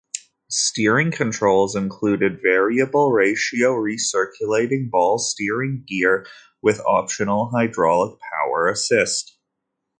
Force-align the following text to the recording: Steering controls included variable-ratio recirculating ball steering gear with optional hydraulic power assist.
Steering 0.49 1.11
controls 1.11 1.75
included 1.75 2.41
variable-ratio 2.41 3.73
recirculating 3.75 4.89
ball 4.89 5.19
steering 5.19 5.83
gear 5.85 6.25
with 6.59 6.79
optional 6.87 7.51
hydraulic 7.53 8.19
power 8.19 8.67
assist. 8.67 9.37